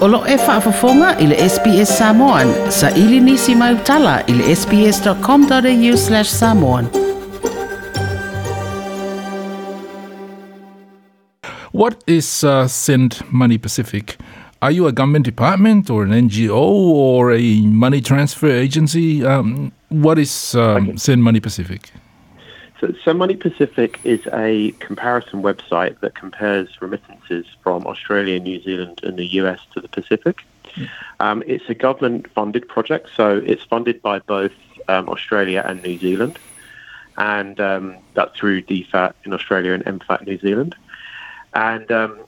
[0.00, 2.48] Olo e whaafafonga i le SBS Samoan.
[2.70, 6.86] Sa ili nisi mai utala i le sbs.com.au slash samoan.
[11.72, 14.16] What is uh, Send Money Pacific?
[14.62, 16.60] Are you a government department or an NGO
[16.94, 19.24] or a money transfer agency?
[19.26, 21.92] Um, what is um, Send Money Pacific?
[22.80, 29.00] So, so Money Pacific is a comparison website that compares remittances from Australia, New Zealand,
[29.02, 30.44] and the US to the Pacific.
[31.18, 34.52] Um, it's a government-funded project, so it's funded by both
[34.88, 36.38] um, Australia and New Zealand,
[37.18, 40.74] and um, that's through DFAT in Australia and MFAT New Zealand.
[41.52, 42.18] And um,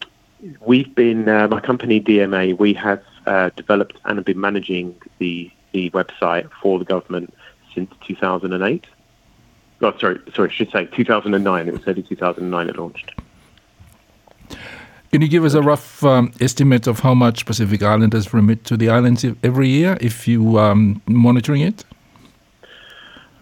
[0.60, 5.50] we've been, uh, my company DMA, we have uh, developed and have been managing the,
[5.72, 7.32] the website for the government
[7.74, 8.84] since 2008.
[9.82, 11.68] Oh, sorry, sorry, I should say 2009.
[11.68, 13.12] It was early 2009 it launched.
[15.10, 18.76] Can you give us a rough um, estimate of how much Pacific Islanders remit to
[18.76, 21.84] the islands every year if you um, monitoring it?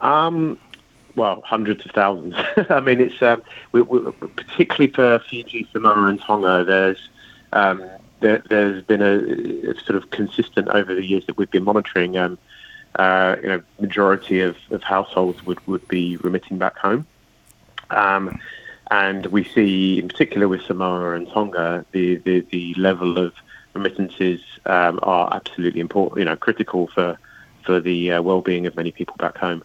[0.00, 0.58] Um,
[1.14, 2.34] well, hundreds of thousands.
[2.70, 6.64] I mean, it's um, we, we, particularly for Fiji, Samoa, and Tonga.
[6.64, 7.08] There's
[7.52, 7.84] um,
[8.20, 12.16] there, has been a, a, sort of consistent over the years that we've been monitoring.
[12.96, 17.06] Uh, you know, majority of, of households would, would be remitting back home.
[17.90, 18.40] Um,
[18.90, 23.32] and we see, in particular with Samoa and Tonga, the, the, the level of
[23.74, 27.16] remittances um, are absolutely important, you know, critical for,
[27.64, 29.62] for the uh, well-being of many people back home.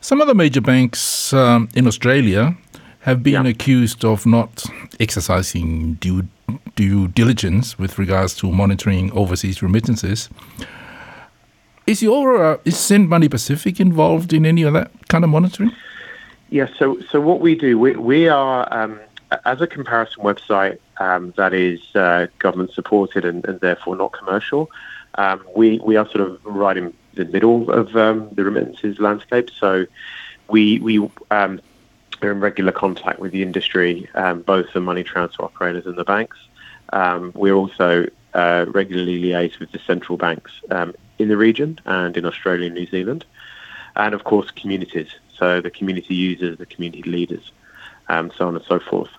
[0.00, 2.56] Some of the major banks um, in Australia
[3.00, 3.50] have been yeah.
[3.50, 4.64] accused of not
[5.00, 6.28] exercising due
[6.76, 10.30] due diligence with regards to monitoring overseas remittances.
[11.88, 15.72] Is your uh, is Send Money Pacific involved in any of that kind of monitoring?
[16.50, 16.68] Yeah.
[16.78, 19.00] So so what we do, we we are um,
[19.46, 24.70] as a comparison website um, that is uh, government supported and, and, therefore not commercial.
[25.14, 29.48] Um, we we are sort of right in the middle of um, the remittances landscape.
[29.48, 29.86] So
[30.50, 30.98] we we
[31.30, 31.58] um,
[32.20, 36.04] are in regular contact with the industry, um, both the money transfer operators and the
[36.04, 36.36] banks.
[36.92, 42.24] We're also uh, regularly liaised with the central banks um, in the region and in
[42.24, 43.24] Australia and New Zealand,
[43.96, 45.08] and of course communities.
[45.36, 47.52] So the community users, the community leaders,
[48.08, 49.10] um, so on and so forth.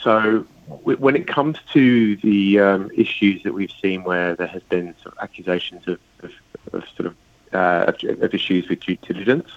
[0.00, 4.94] so when it comes to the um, issues that we've seen where there has been
[5.02, 6.32] sort of accusations of, of,
[6.72, 7.16] of sort of,
[7.52, 7.92] uh,
[8.22, 9.50] of, issues with due diligence,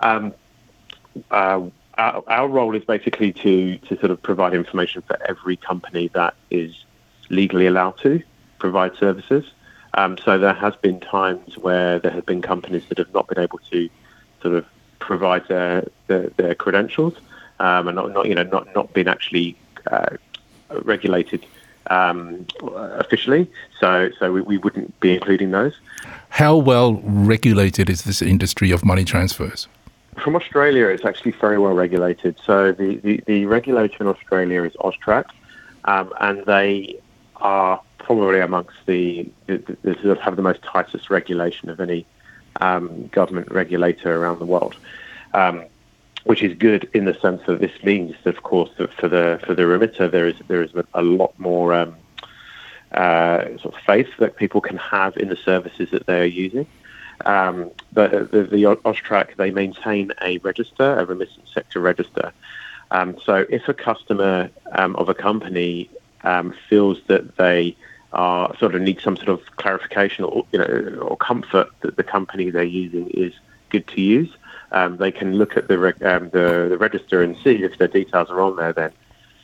[0.00, 0.32] um,
[1.30, 1.60] uh,
[1.96, 6.34] our, our, role is basically to, to sort of provide information for every company that
[6.50, 6.84] is
[7.30, 8.22] legally allowed to
[8.58, 9.44] provide services.
[9.94, 13.38] Um, so there has been times where there have been companies that have not been
[13.38, 13.88] able to
[14.42, 14.66] sort of
[14.98, 17.14] provide their their, their credentials
[17.60, 19.56] um, and not, not you know not not been actually
[19.90, 20.16] uh,
[20.82, 21.44] regulated
[21.90, 23.50] um, officially,
[23.80, 25.74] so so we, we wouldn't be including those.
[26.30, 29.68] How well regulated is this industry of money transfers?
[30.22, 32.38] From Australia, it's actually very well regulated.
[32.44, 35.26] So the, the, the regulator in Australia is AUSTRAC,
[35.84, 36.98] um, and they
[37.40, 42.06] are probably amongst the, the, the, have the most tightest regulation of any
[42.60, 44.76] um, government regulator around the world.
[45.34, 45.64] Um,
[46.24, 49.54] which is good in the sense that this means, of course, that for the for
[49.54, 51.96] the remitter, there is there is a lot more um,
[52.92, 56.66] uh, sort of faith that people can have in the services that they are using.
[57.24, 62.32] Um, the, the, the AUSTRAC, they maintain a register, a remittance sector register.
[62.90, 65.90] Um, so if a customer um, of a company
[66.24, 67.76] um, feels that they
[68.12, 72.02] are sort of need some sort of clarification or you know or comfort that the
[72.02, 73.34] company they're using is
[73.68, 74.30] good to use,
[74.72, 75.76] um, they can look at the,
[76.10, 78.72] um, the, the register and see if their details are on there.
[78.72, 78.92] Then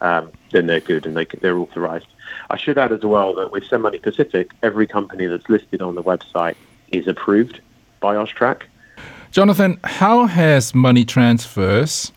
[0.00, 2.06] um, then they're good and they they're authorised.
[2.50, 5.94] I should add as well that with Send Money Pacific, every company that's listed on
[5.94, 6.56] the website
[6.88, 7.60] is approved
[8.00, 8.62] by AUSTRAC.
[9.30, 12.12] Jonathan, how has money transfers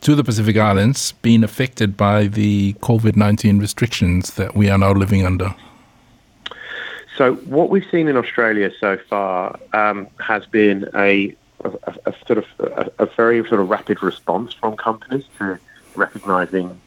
[0.00, 4.92] to the Pacific Islands been affected by the COVID 19 restrictions that we are now
[4.92, 5.54] living under?
[7.16, 11.34] So, what we've seen in Australia so far um, has been a
[11.64, 15.58] a, a, sort of a, a, very sort of rapid response from companies to
[15.96, 16.80] recognizing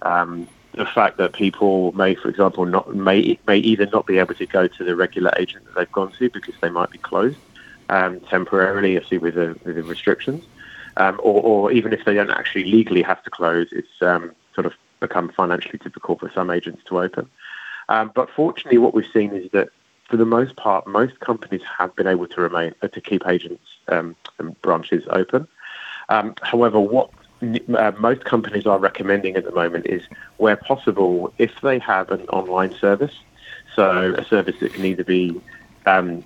[0.00, 4.34] um, the fact that people may, for example, not may may either not be able
[4.34, 7.36] to go to the regular agent that they've gone to because they might be closed
[7.88, 10.44] um, temporarily, see with the, with the restrictions,
[10.96, 14.66] um, or, or, even if they don't actually legally have to close, it's um, sort
[14.66, 17.28] of become financially difficult for some agents to open.
[17.88, 19.68] Um, but fortunately, what we've seen is that
[20.08, 23.64] for the most part, most companies have been able to remain uh, to keep agents
[23.88, 25.48] um, and branches open.
[26.08, 27.10] Um, however, what
[27.42, 30.02] uh, most companies are recommending at the moment is
[30.36, 33.14] where possible, if they have an online service,
[33.74, 35.40] so a service that can either be
[35.86, 36.24] um,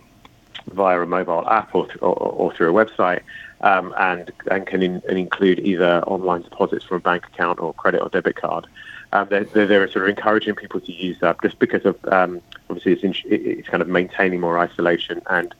[0.72, 3.22] via a mobile app or, th- or, or through a website,
[3.60, 7.74] um, and and can in, and include either online deposits from a bank account or
[7.74, 8.66] credit or debit card.
[9.12, 12.92] Um, they're, they're, sort of encouraging people to use that just because of um, obviously
[12.92, 15.54] it's, in, it's kind of maintaining more isolation and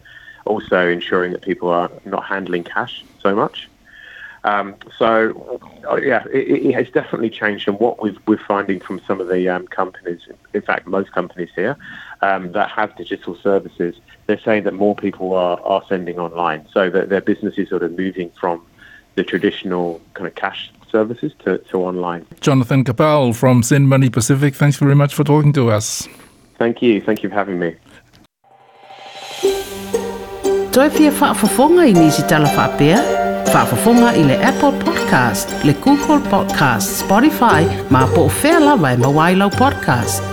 [0.45, 3.69] also ensuring that people are not handling cash so much.
[4.45, 7.69] Um, so, uh, yeah, it, it, has definitely changed.
[7.69, 10.21] And what we are finding from some of the um, companies,
[10.55, 11.77] in fact, most companies here
[12.23, 13.97] um, that have digital services,
[14.27, 16.67] they're saying that more people are, are sending online.
[16.73, 18.65] So that their business is sort of moving from
[19.17, 22.27] the traditional kind of cash services to, to online.
[22.41, 26.09] Jonathan Capel from Send Money Pacific, thanks very much for talking to us.
[26.59, 27.01] Thank you.
[27.01, 27.77] Thank you for having me.
[30.73, 33.18] Toi fia whaafafonga i nisi tala whaapea?
[33.55, 38.97] Whaafafonga i le Apple Podcast, le Google Podcast, Spotify, ma po o whea lawa e
[38.97, 40.28] mawailau podcast.